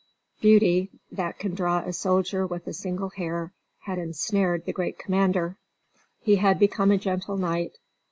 [0.41, 5.57] Beauty, that can draw a soldier with a single hair, had ensnared the great commander.
[6.23, 7.77] He had become a gentle knight.